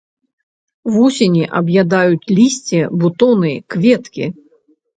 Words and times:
Вусені 0.95 1.43
аб'ядаюць 1.59 2.31
лісце, 2.39 2.81
бутоны, 3.03 3.55
кветкі. 3.77 4.25